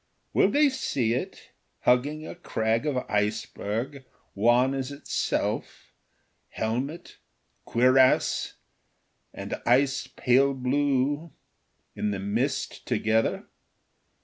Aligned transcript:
Will 0.33 0.49
they 0.49 0.67
see 0.69 1.13
it 1.13 1.51
hugging 1.81 2.25
a 2.25 2.33
crag 2.33 2.87
of 2.87 2.97
iceberg 3.07 4.03
wan 4.33 4.73
as 4.73 4.91
itself, 4.91 5.93
helmet, 6.49 7.19
cuirass 7.67 8.53
and 9.31 9.61
ice 9.63 10.07
pale 10.07 10.55
blue 10.55 11.31
in 11.95 12.09
the 12.09 12.17
mist 12.17 12.83
together? 12.87 13.45